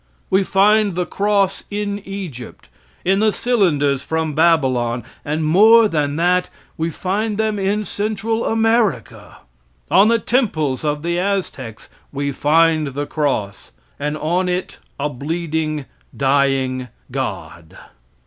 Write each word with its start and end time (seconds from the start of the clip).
We 0.31 0.41
find 0.43 0.95
the 0.95 1.05
cross 1.05 1.63
in 1.69 1.99
Egypt, 1.99 2.69
in 3.05 3.19
the 3.19 3.31
cylinders 3.31 4.01
from 4.01 4.33
Babylon, 4.33 5.03
and, 5.23 5.45
more 5.45 5.87
than 5.87 6.15
that, 6.15 6.49
we 6.75 6.89
find 6.89 7.37
them 7.37 7.59
in 7.59 7.85
Central 7.85 8.43
America. 8.47 9.37
On 9.91 10.07
the 10.07 10.17
temples 10.17 10.83
of 10.83 11.03
the 11.03 11.19
Aztecs 11.19 11.87
we 12.11 12.31
find 12.31 12.87
the 12.95 13.05
cross, 13.05 13.73
and 13.99 14.17
on 14.17 14.49
it 14.49 14.79
a 14.99 15.07
bleeding, 15.07 15.85
dying 16.17 16.87
god. 17.11 17.77